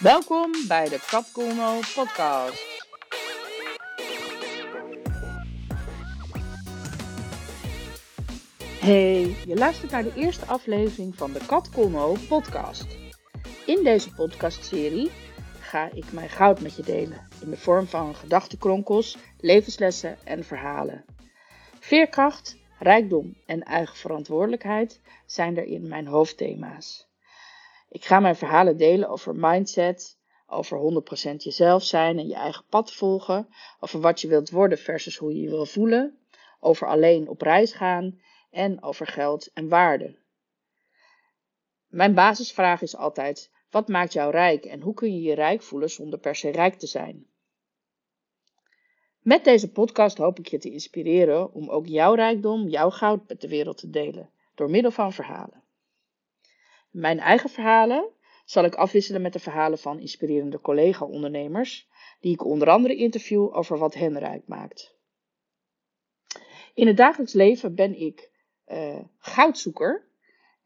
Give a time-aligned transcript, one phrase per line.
[0.00, 2.88] Welkom bij de Capcomo podcast.
[8.80, 12.86] Hey, je luistert naar de eerste aflevering van de Kat Colmo podcast.
[13.66, 15.10] In deze podcastserie
[15.60, 21.04] ga ik mijn goud met je delen in de vorm van gedachtenkronkels, levenslessen en verhalen.
[21.80, 27.09] Veerkracht, rijkdom en eigen verantwoordelijkheid zijn erin mijn hoofdthema's.
[27.90, 32.92] Ik ga mijn verhalen delen over mindset, over 100% jezelf zijn en je eigen pad
[32.92, 33.48] volgen,
[33.80, 36.18] over wat je wilt worden versus hoe je je wil voelen,
[36.60, 40.18] over alleen op reis gaan en over geld en waarde.
[41.86, 45.90] Mijn basisvraag is altijd: wat maakt jou rijk en hoe kun je je rijk voelen
[45.90, 47.26] zonder per se rijk te zijn?
[49.20, 53.40] Met deze podcast hoop ik je te inspireren om ook jouw rijkdom, jouw goud met
[53.40, 55.59] de wereld te delen, door middel van verhalen.
[56.90, 58.08] Mijn eigen verhalen
[58.44, 61.88] zal ik afwisselen met de verhalen van inspirerende collega-ondernemers,
[62.20, 64.94] die ik onder andere interview over wat hen rijk maakt.
[66.74, 68.30] In het dagelijks leven ben ik
[68.68, 70.08] uh, goudzoeker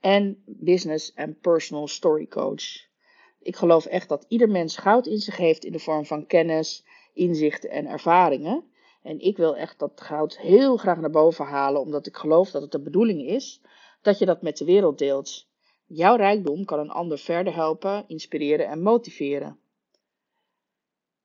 [0.01, 2.93] en business en personal story coach.
[3.41, 6.85] Ik geloof echt dat ieder mens goud in zich heeft in de vorm van kennis,
[7.13, 8.65] inzichten en ervaringen.
[9.03, 12.63] En ik wil echt dat goud heel graag naar boven halen, omdat ik geloof dat
[12.63, 13.61] het de bedoeling is
[14.03, 15.49] dat je dat met de wereld deelt.
[15.87, 19.59] Jouw rijkdom kan een ander verder helpen, inspireren en motiveren.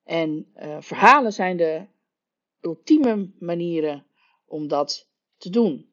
[0.04, 1.86] En uh, verhalen zijn de
[2.60, 4.06] ultieme manieren
[4.44, 5.92] om dat te doen.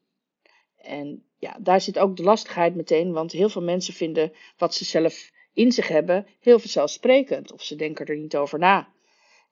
[0.76, 4.84] En ja, daar zit ook de lastigheid meteen, want heel veel mensen vinden wat ze
[4.84, 7.52] zelf in zich hebben heel vanzelfsprekend.
[7.52, 8.88] Of ze denken er niet over na.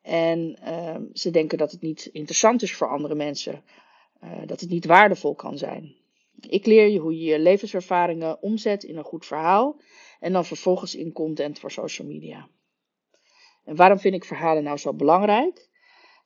[0.03, 3.65] En uh, ze denken dat het niet interessant is voor andere mensen.
[4.25, 5.95] Uh, dat het niet waardevol kan zijn.
[6.49, 9.81] Ik leer je hoe je je levenservaringen omzet in een goed verhaal
[10.21, 12.49] en dan vervolgens in content voor social media.
[13.65, 15.69] En waarom vind ik verhalen nou zo belangrijk?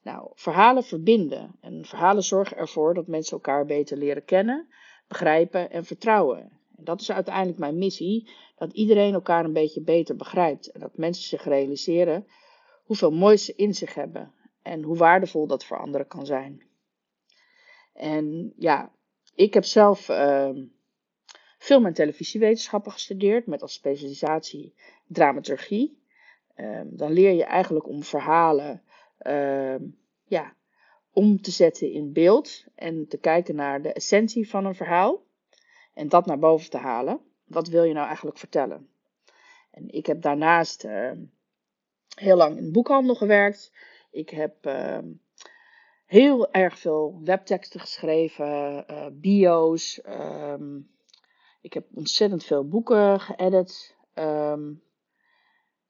[0.03, 4.69] Nou, verhalen verbinden en verhalen zorgen ervoor dat mensen elkaar beter leren kennen,
[5.09, 6.39] begrijpen en vertrouwen.
[6.77, 10.97] En dat is uiteindelijk mijn missie, dat iedereen elkaar een beetje beter begrijpt en dat
[10.97, 12.27] mensen zich realiseren
[12.85, 16.69] hoeveel moois ze in zich hebben en hoe waardevol dat voor anderen kan zijn.
[17.93, 18.93] En ja,
[19.41, 20.51] ik heb zelf uh,
[21.59, 24.75] film- en televisiewetenschappen gestudeerd met als specialisatie
[25.07, 26.03] dramaturgie.
[26.57, 28.83] Uh, dan leer je eigenlijk om verhalen
[29.23, 29.75] uh,
[30.25, 30.55] ja,
[31.13, 35.23] om te zetten in beeld en te kijken naar de essentie van een verhaal
[35.95, 37.21] en dat naar boven te halen.
[37.45, 38.89] Wat wil je nou eigenlijk vertellen?
[39.71, 40.87] En ik heb daarnaast
[42.15, 43.73] heel lang in boekhandel gewerkt.
[44.11, 44.55] Ik heb
[46.11, 50.01] heel erg veel webteksten geschreven, uh, bio's.
[50.07, 50.91] Um,
[51.61, 53.97] ik heb ontzettend veel boeken geëdit.
[54.15, 54.83] Um,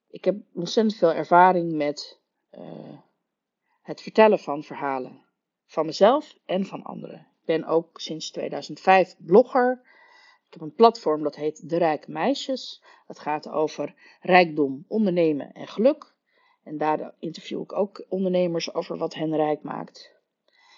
[0.09, 2.21] ik heb ontzettend veel ervaring met
[2.53, 2.99] uh,
[3.83, 5.25] het vertellen van verhalen.
[5.67, 7.19] Van mezelf en van anderen.
[7.19, 9.81] Ik ben ook sinds 2005 blogger.
[10.47, 12.83] Ik heb een platform dat heet De Rijke Meisjes.
[13.07, 16.15] Dat gaat over rijkdom, ondernemen en geluk.
[16.63, 20.19] En daar interview ik ook ondernemers over wat hen rijk maakt.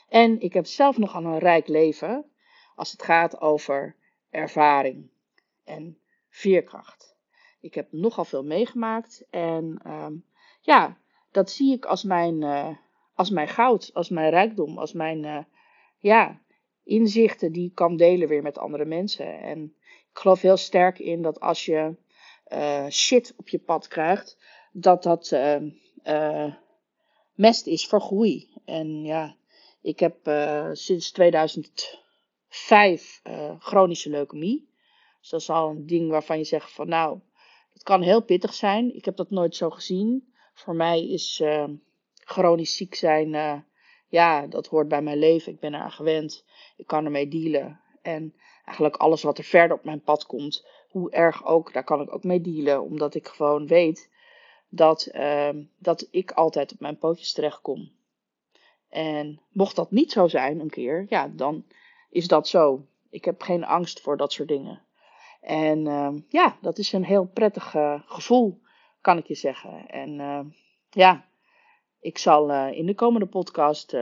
[0.08, 2.30] En ik heb zelf nogal een rijk leven
[2.74, 3.96] als het gaat over
[4.30, 5.10] ervaring
[5.64, 5.98] en
[6.28, 7.16] veerkracht.
[7.60, 10.24] Ik heb nogal veel meegemaakt en um,
[10.60, 10.98] ja,
[11.30, 12.68] dat zie ik als mijn, uh,
[13.14, 15.38] als mijn goud, als mijn rijkdom, als mijn uh,
[15.98, 16.40] ja,
[16.84, 19.40] inzichten die ik kan delen weer met andere mensen.
[19.40, 19.74] En
[20.10, 21.96] ik geloof heel sterk in dat als je
[22.52, 24.38] uh, shit op je pad krijgt,
[24.72, 25.32] dat dat
[26.04, 26.54] uh,
[27.34, 28.50] mest is voor groei.
[28.64, 29.36] En ja,
[29.80, 34.70] ik heb uh, sinds 2005 uh, chronische leukemie.
[35.20, 37.18] Dus dat is al een ding waarvan je zegt van nou,
[37.72, 38.94] het kan heel pittig zijn.
[38.94, 40.32] Ik heb dat nooit zo gezien.
[40.54, 41.42] Voor mij is
[42.14, 43.64] chronisch ziek zijn,
[44.08, 45.52] ja, dat hoort bij mijn leven.
[45.52, 46.44] Ik ben eraan gewend.
[46.76, 47.80] Ik kan ermee dealen.
[48.02, 48.34] En
[48.64, 52.14] eigenlijk alles wat er verder op mijn pad komt, hoe erg ook, daar kan ik
[52.14, 52.82] ook mee dealen.
[52.82, 54.10] Omdat ik gewoon weet
[54.74, 55.48] dat, uh,
[55.78, 57.90] dat ik altijd op mijn pootjes terechtkom.
[58.88, 61.64] En mocht dat niet zo zijn een keer, ja, dan
[62.10, 62.86] is dat zo.
[63.10, 64.82] Ik heb geen angst voor dat soort dingen.
[65.40, 68.60] En uh, ja, dat is een heel prettig uh, gevoel,
[69.00, 69.86] kan ik je zeggen.
[69.88, 70.40] En uh,
[70.90, 71.24] ja,
[72.00, 73.96] ik zal eh, in de komende podcast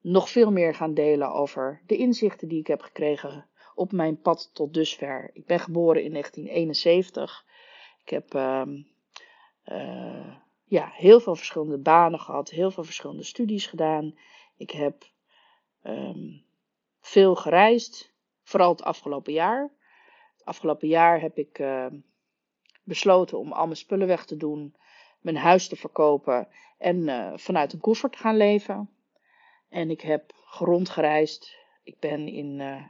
[0.00, 4.50] nog veel meer gaan delen over de inzichten die ik heb gekregen op mijn pad
[4.52, 5.30] tot dusver.
[5.32, 7.44] Ik ben geboren in 1971.
[8.04, 8.82] Ik heb ehm,
[9.72, 14.18] uh, ja, heel veel verschillende banen gehad, heel veel verschillende studies gedaan.
[14.56, 15.04] Ik heb
[15.82, 16.44] um,
[17.00, 19.70] veel gereisd, vooral het afgelopen jaar.
[20.32, 21.86] Het afgelopen jaar heb ik uh,
[22.82, 24.76] besloten om al mijn spullen weg te doen
[25.26, 26.48] mijn huis te verkopen
[26.78, 28.90] en uh, vanuit een koffer te gaan leven.
[29.68, 31.56] En ik heb rondgereisd.
[31.82, 32.82] Ik ben in uh,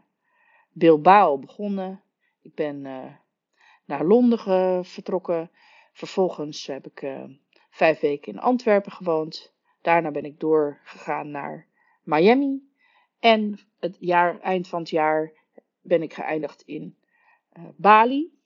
[0.73, 2.03] Bilbao begonnen.
[2.43, 2.81] Ik ben
[3.85, 5.51] naar Londen vertrokken.
[5.97, 7.07] Vervolgens heb ik
[7.71, 9.53] vijf weken in Antwerpen gewoond.
[9.81, 11.67] Daarna ben ik doorgegaan naar
[12.03, 12.71] Miami.
[13.19, 15.33] En het jaar, eind van het jaar
[15.81, 16.97] ben ik geëindigd in
[17.77, 18.39] Bali.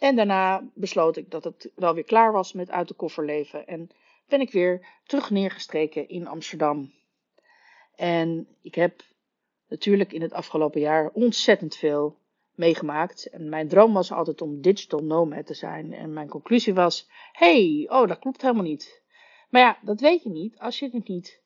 [0.00, 3.66] En daarna besloot ik dat het wel weer klaar was met uit de koffer leven.
[3.66, 3.90] En
[4.28, 6.92] ben ik weer terug neergestreken in Amsterdam.
[7.94, 9.02] En ik heb
[9.68, 12.18] natuurlijk in het afgelopen jaar ontzettend veel
[12.56, 13.26] meegemaakt.
[13.26, 15.92] En mijn droom was altijd om digital nomad te zijn.
[15.92, 19.02] En mijn conclusie was: hey, oh, dat klopt helemaal niet.
[19.48, 21.40] Maar ja, dat weet je niet als je het niet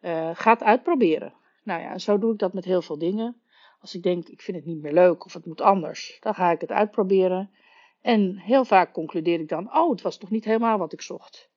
[0.00, 1.34] uh, gaat uitproberen.
[1.62, 3.40] Nou ja, zo doe ik dat met heel veel dingen.
[3.80, 6.50] Als ik denk, ik vind het niet meer leuk of het moet anders, dan ga
[6.50, 7.50] ik het uitproberen.
[8.00, 11.50] En heel vaak concludeer ik dan, oh, het was toch niet helemaal wat ik zocht.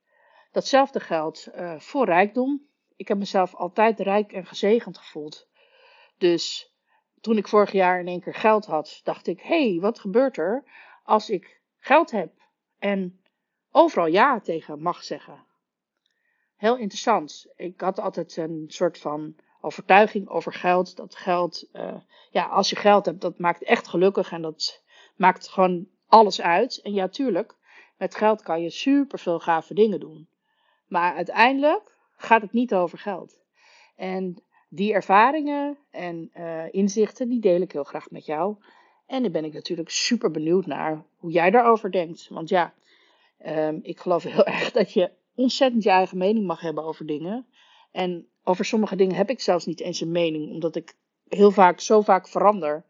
[0.51, 2.61] Datzelfde geldt uh, voor rijkdom.
[2.95, 5.47] Ik heb mezelf altijd rijk en gezegend gevoeld.
[6.17, 6.73] Dus
[7.27, 10.37] toen ik vorig jaar in één keer geld had, dacht ik, hé, hey, wat gebeurt
[10.37, 10.63] er
[11.03, 12.31] als ik geld heb
[12.79, 13.21] en
[13.71, 15.45] overal ja tegen mag zeggen?
[16.55, 17.47] Heel interessant.
[17.55, 20.95] Ik had altijd een soort van overtuiging over geld.
[20.95, 21.95] Dat geld, uh,
[22.31, 24.83] ja, als je geld hebt, dat maakt echt gelukkig en dat
[25.15, 26.81] maakt gewoon alles uit.
[26.81, 27.55] En ja, tuurlijk,
[27.97, 30.29] met geld kan je super veel gave dingen doen.
[30.87, 33.39] Maar uiteindelijk gaat het niet over geld.
[33.95, 38.55] En die ervaringen en uh, inzichten, die deel ik heel graag met jou.
[39.05, 42.27] En dan ben ik natuurlijk super benieuwd naar hoe jij daarover denkt.
[42.29, 42.73] Want ja,
[43.45, 47.45] um, ik geloof heel erg dat je ontzettend je eigen mening mag hebben over dingen.
[47.91, 50.95] En over sommige dingen heb ik zelfs niet eens een mening, omdat ik
[51.27, 52.85] heel vaak zo vaak verander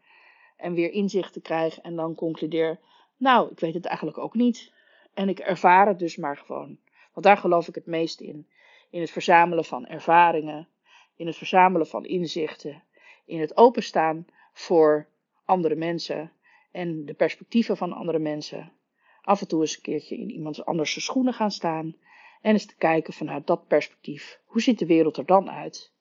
[0.56, 2.78] en weer inzichten krijg en dan concludeer,
[3.16, 4.72] nou, ik weet het eigenlijk ook niet.
[5.14, 6.78] En ik ervaar het dus maar gewoon.
[7.12, 8.48] Want daar geloof ik het meest in.
[8.90, 10.68] In het verzamelen van ervaringen,
[11.18, 12.82] in het verzamelen van inzichten,
[13.24, 15.08] in het openstaan voor
[15.44, 16.32] andere mensen
[16.70, 18.72] en de perspectieven van andere mensen.
[19.22, 21.96] Af en toe eens een keertje in iemand anders schoenen gaan staan
[22.40, 24.40] en eens te kijken vanuit dat perspectief.
[24.44, 25.92] Hoe ziet de wereld er dan uit?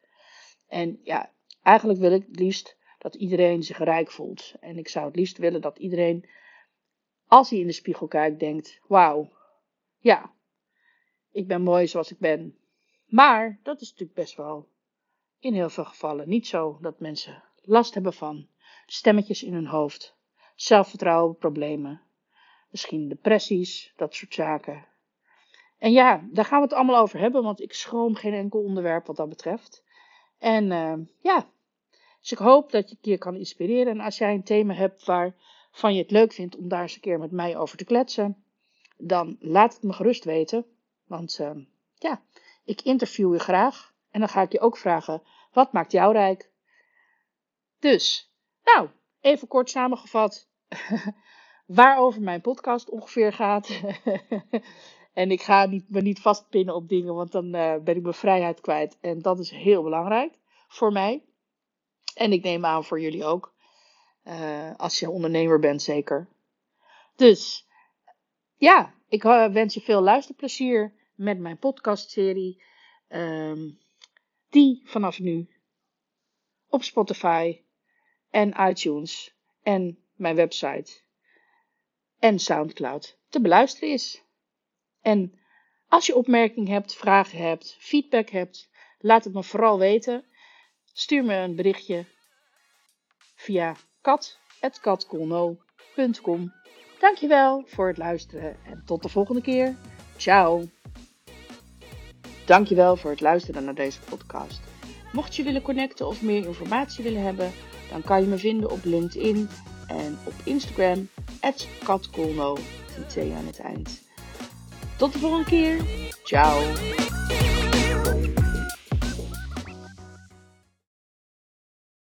[0.68, 1.32] En ja,
[1.64, 4.54] eigenlijk wil ik het liefst dat iedereen zich rijk voelt.
[4.60, 6.30] En ik zou het liefst willen dat iedereen
[7.28, 9.32] als hij in de spiegel kijkt, denkt: Wauw,
[10.00, 10.34] ja,
[11.32, 12.58] ik ben mooi zoals ik ben.
[13.06, 14.70] Maar dat is natuurlijk best wel
[15.40, 18.48] in heel veel gevallen niet zo dat mensen last hebben van
[18.86, 20.16] stemmetjes in hun hoofd,
[20.56, 22.02] zelfvertrouwen, problemen,
[22.70, 24.86] misschien depressies, dat soort zaken.
[25.78, 29.06] En ja, daar gaan we het allemaal over hebben, want ik schroom geen enkel onderwerp
[29.06, 29.84] wat dat betreft.
[30.38, 31.48] En uh, ja,
[32.20, 33.94] dus ik hoop dat je je kan inspireren.
[33.94, 35.36] En als jij een thema hebt waar
[35.72, 38.44] van je het leuk vindt om daar eens een keer met mij over te kletsen,
[38.98, 40.66] dan laat het me gerust weten.
[41.06, 41.52] Want uh,
[41.96, 42.22] ja,
[42.64, 43.94] ik interview je graag.
[44.18, 45.22] En dan ga ik je ook vragen,
[45.52, 46.50] wat maakt jou rijk?
[47.80, 48.32] Dus,
[48.64, 48.90] nou,
[49.22, 50.48] even kort samengevat
[51.80, 53.82] waarover mijn podcast ongeveer gaat.
[55.14, 58.14] en ik ga niet, me niet vastpinnen op dingen, want dan uh, ben ik mijn
[58.14, 58.98] vrijheid kwijt.
[59.02, 60.34] En dat is heel belangrijk
[60.68, 61.24] voor mij.
[62.16, 63.54] En ik neem aan voor jullie ook.
[64.24, 66.28] Uh, als je ondernemer bent, zeker.
[67.16, 67.68] Dus
[68.56, 72.64] ja, ik uh, wens je veel luisterplezier met mijn podcastserie.
[73.10, 73.86] Um,
[74.58, 75.50] die vanaf nu
[76.70, 77.62] op Spotify
[78.30, 80.92] en iTunes en mijn website
[82.20, 84.24] en Soundcloud te beluisteren is.
[85.02, 85.40] En
[85.88, 90.26] als je opmerkingen hebt, vragen hebt, feedback hebt, laat het me vooral weten.
[90.94, 92.06] Stuur me een berichtje
[93.36, 96.54] via kat.katkolno.com.
[97.00, 99.76] Dankjewel voor het luisteren en tot de volgende keer.
[100.16, 100.77] Ciao.
[102.48, 104.60] Dankjewel voor het luisteren naar deze podcast.
[105.12, 107.52] Mocht je willen connecten of meer informatie willen hebben,
[107.92, 109.50] dan kan je me vinden op LinkedIn
[109.88, 111.10] en op Instagram,
[111.84, 112.58] katkolno,
[112.98, 114.02] met aan het eind.
[114.98, 115.78] Tot de volgende keer.
[116.24, 116.62] Ciao.